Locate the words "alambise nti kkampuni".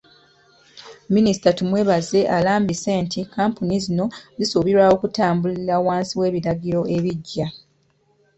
2.37-3.75